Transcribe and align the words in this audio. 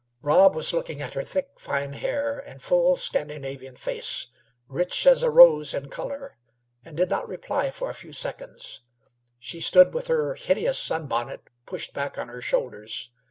Rob 0.23 0.55
was 0.55 0.73
looking 0.73 0.99
at 0.99 1.13
her 1.13 1.23
thick, 1.23 1.59
fine 1.59 1.93
hair 1.93 2.39
and 2.39 2.59
full 2.59 2.95
Scandinavian 2.95 3.75
face, 3.75 4.29
rich 4.67 5.05
as 5.05 5.21
a 5.21 5.29
rose 5.29 5.75
in 5.75 5.89
color, 5.89 6.39
and 6.83 6.97
did 6.97 7.11
not 7.11 7.27
reply 7.29 7.69
for 7.69 7.87
a 7.91 7.93
few 7.93 8.11
seconds. 8.11 8.81
She 9.37 9.59
stood 9.59 9.93
with 9.93 10.07
her 10.07 10.33
hideous 10.33 10.79
sun 10.79 11.05
bonnet 11.05 11.43
pushed 11.67 11.93
back 11.93 12.17
on 12.17 12.29
her 12.29 12.41
shoulders. 12.41 13.11